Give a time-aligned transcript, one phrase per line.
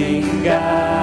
[0.00, 0.99] vingar.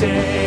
[0.00, 0.41] Were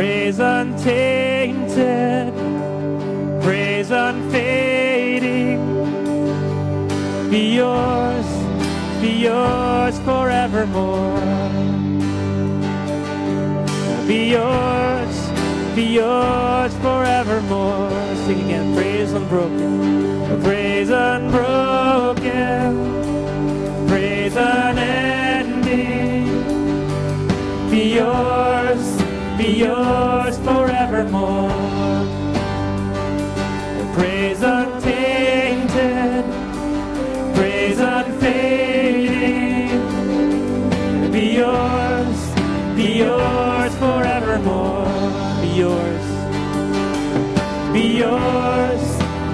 [0.00, 2.32] Praise untainted,
[3.42, 5.60] praise unfading,
[7.28, 8.26] be yours,
[9.02, 11.20] be yours forevermore.
[14.06, 15.16] Be yours,
[15.76, 17.90] be yours forevermore.
[18.24, 22.24] Sing again, praise unbroken, praise unbroken,
[23.86, 26.24] praise unending,
[27.70, 28.69] be yours
[29.50, 31.50] be yours forevermore.
[33.94, 36.24] Praise untainted,
[37.34, 39.10] praise unfading,
[41.10, 42.20] be yours,
[42.76, 44.86] be yours forevermore,
[45.42, 46.06] be yours,
[47.72, 48.82] be yours,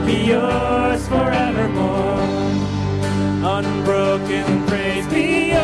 [0.07, 2.23] be yours forevermore.
[3.57, 5.56] Unbroken praise be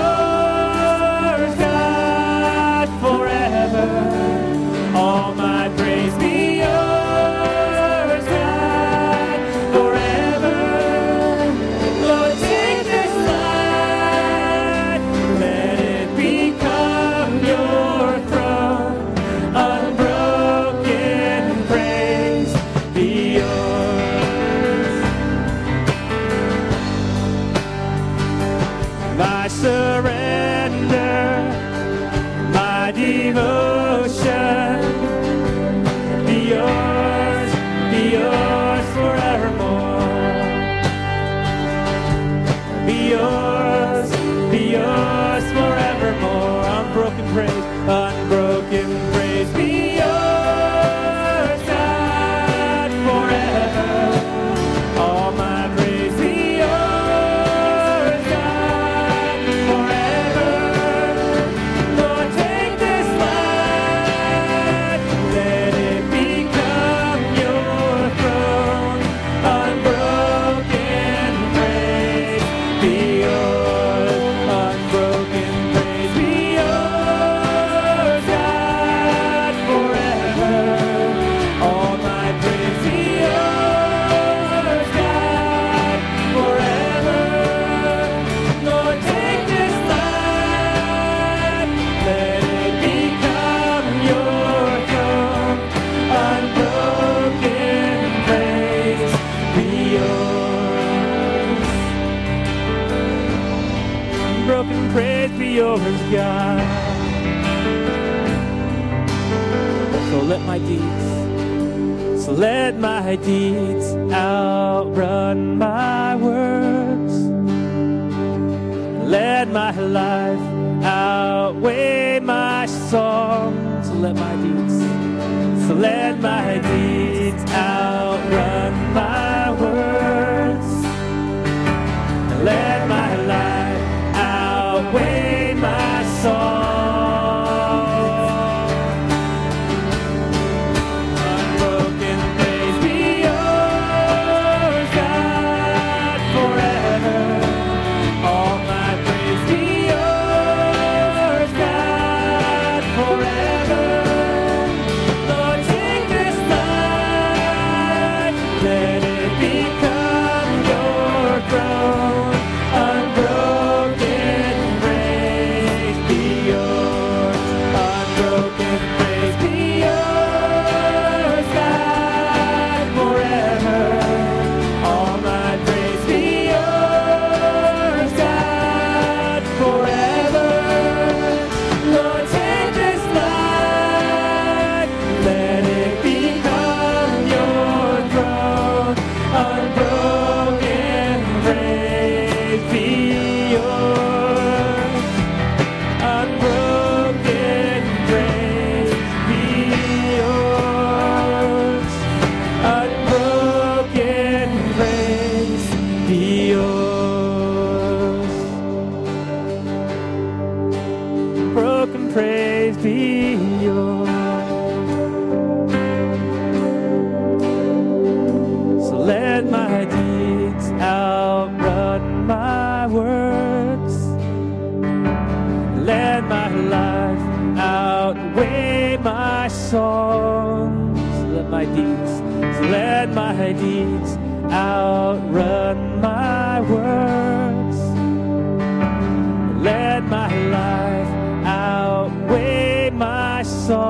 [112.83, 113.82] my deeds.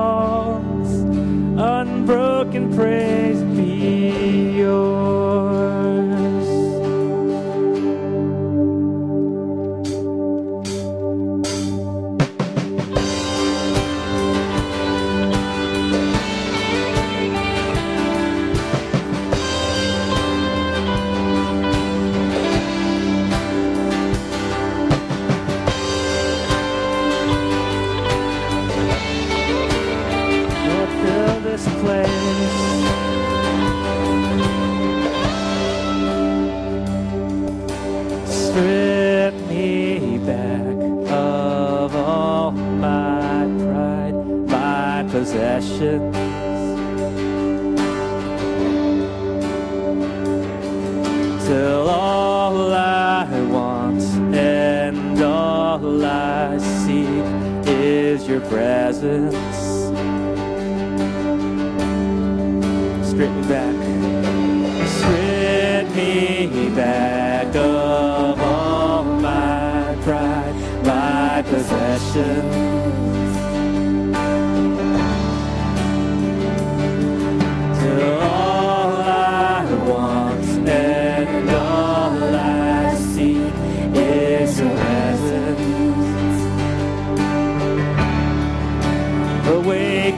[0.03, 0.91] walls,
[1.57, 3.22] unbroken praise.
[45.83, 45.99] Till
[51.89, 54.01] all I want
[54.33, 59.35] and all I seek is your presence.
[63.05, 63.75] Strip me back.
[64.87, 72.62] Strip me back of all my pride, my possessions.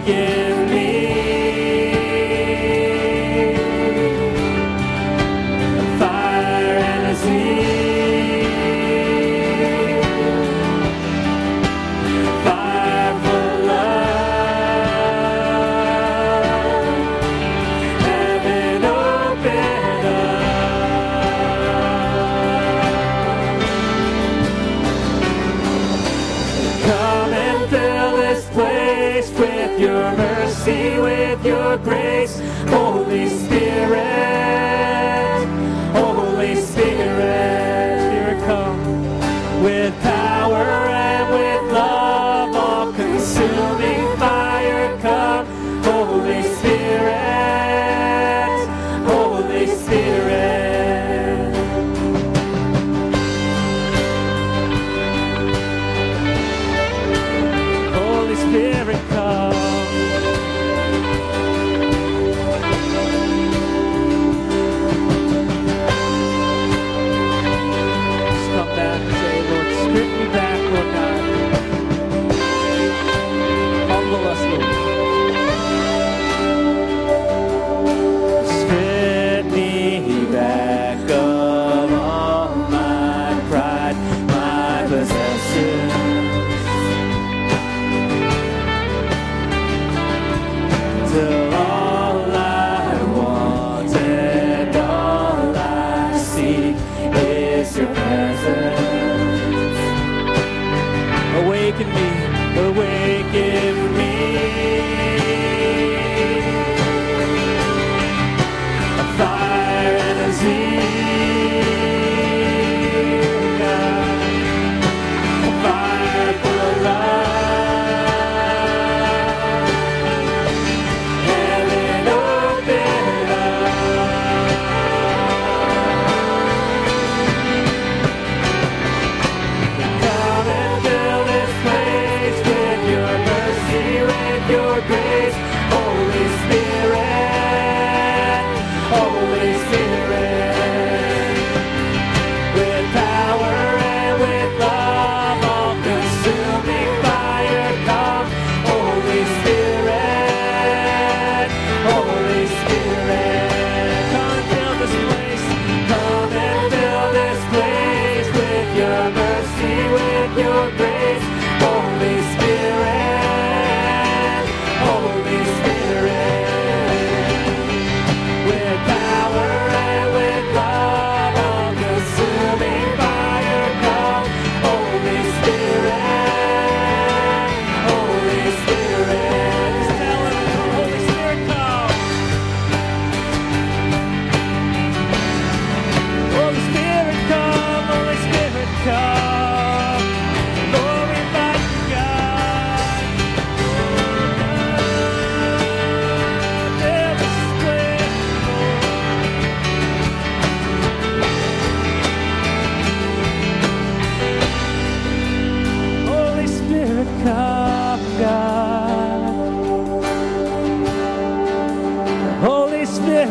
[0.06, 0.55] again.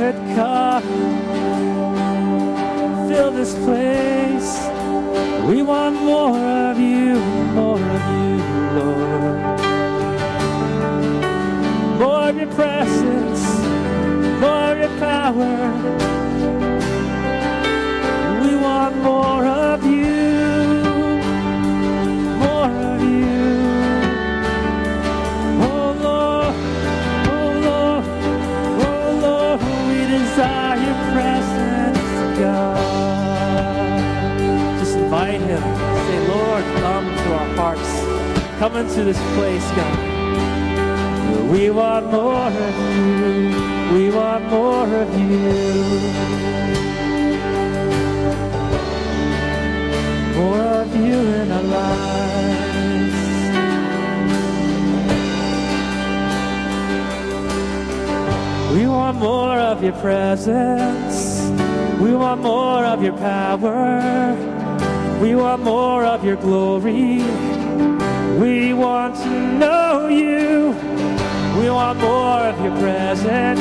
[0.05, 0.83] had come.
[3.09, 4.51] Fill this place.
[5.49, 7.19] We want more of you,
[7.55, 8.37] more of you,
[8.77, 9.61] Lord.
[11.99, 13.43] More of your presence,
[14.41, 16.14] more of your power.
[38.59, 40.15] Come into this place, God.
[41.51, 43.65] We want more of you.
[43.95, 46.55] We want more of you.
[50.39, 52.35] More of you in our lives.
[58.75, 61.51] We want more of your presence.
[62.01, 64.37] We want more of your power.
[65.21, 67.23] We want more of your glory.
[68.39, 70.75] We want to know you.
[71.57, 73.61] We want more of your presence.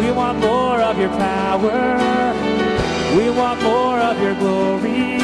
[0.00, 2.34] We want more of your power.
[3.16, 5.18] We want more of your glory.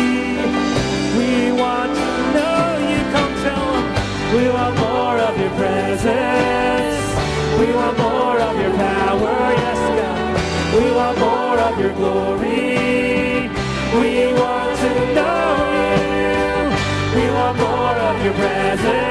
[1.16, 3.00] We want to know you.
[3.14, 3.86] Come tell them.
[4.34, 7.06] We want more of your presence.
[7.60, 9.52] We want more of your power.
[9.62, 10.82] Yes, God.
[10.82, 13.48] We want more of your glory.
[14.00, 15.23] We want to know.
[18.36, 19.03] presence.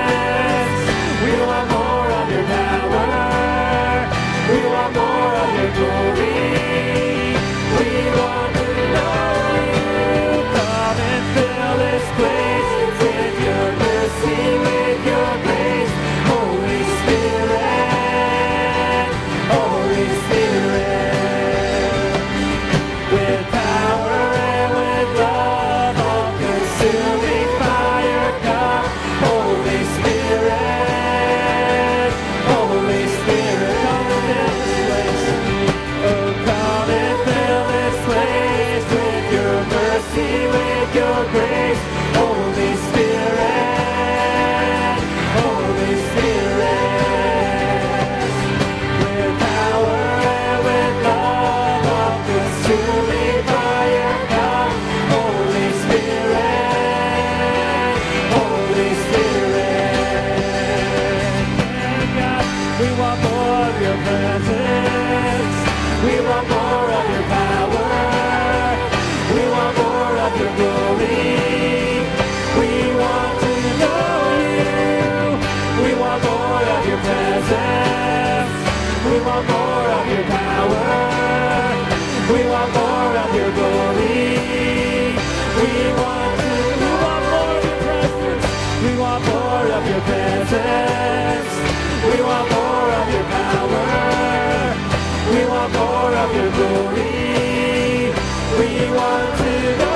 [95.74, 98.14] more of your glory.
[98.60, 99.93] We want to go.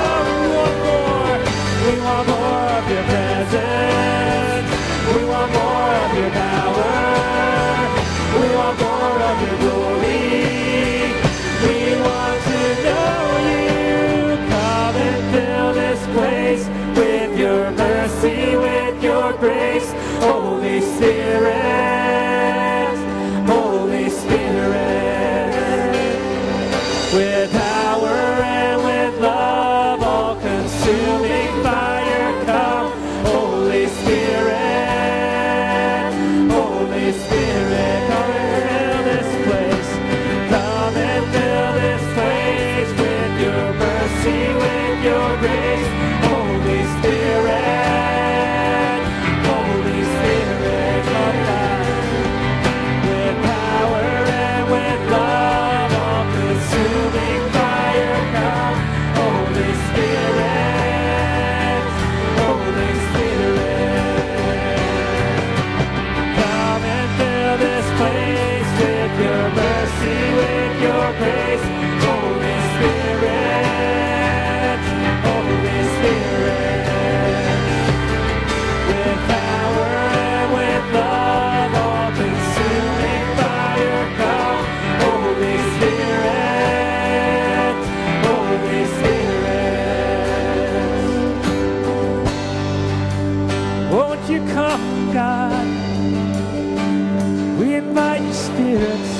[97.78, 99.12] invite your spirits.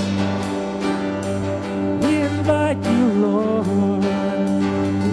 [2.04, 4.04] We invite you, Lord.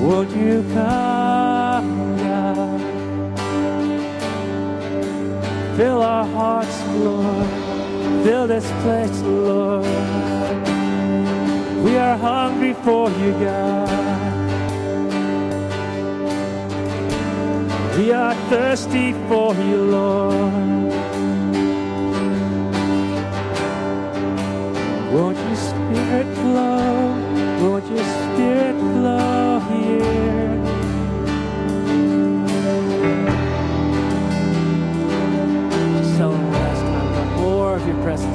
[0.01, 2.81] Would you come, God?
[5.77, 7.47] Fill our hearts, Lord.
[8.23, 9.85] Fill this place, Lord.
[11.85, 14.35] We are hungry for you, God.
[17.97, 21.14] We are thirsty for you, Lord.
[25.15, 27.15] Won't your spirit flow?
[27.61, 30.61] Won't your spirit flow here?
[35.95, 38.34] Just tell them last time, more of your presence.